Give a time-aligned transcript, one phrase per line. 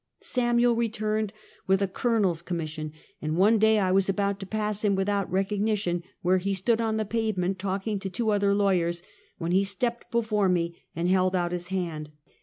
[0.23, 1.31] Samuel returned
[1.67, 5.31] with a colon el's commission, and one day I was about to pass him without
[5.31, 9.03] recognition, where he stood on the pavement talking to two other lawyers,
[9.37, 12.09] when he stepped before me and held out his hand.